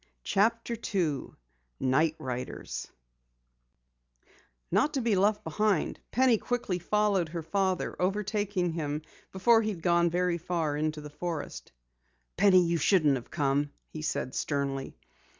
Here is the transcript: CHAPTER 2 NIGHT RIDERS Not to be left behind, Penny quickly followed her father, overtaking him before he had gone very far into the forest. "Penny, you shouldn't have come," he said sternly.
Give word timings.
CHAPTER 0.23 0.75
2 0.75 1.35
NIGHT 1.79 2.15
RIDERS 2.17 2.87
Not 4.71 4.95
to 4.95 4.99
be 5.01 5.15
left 5.15 5.43
behind, 5.43 5.99
Penny 6.09 6.39
quickly 6.39 6.79
followed 6.79 7.29
her 7.29 7.43
father, 7.43 7.95
overtaking 8.01 8.71
him 8.71 9.03
before 9.31 9.61
he 9.61 9.69
had 9.69 9.83
gone 9.83 10.09
very 10.09 10.39
far 10.39 10.75
into 10.75 11.01
the 11.01 11.11
forest. 11.11 11.71
"Penny, 12.35 12.65
you 12.65 12.77
shouldn't 12.77 13.13
have 13.13 13.29
come," 13.29 13.69
he 13.89 14.01
said 14.01 14.33
sternly. 14.33 14.97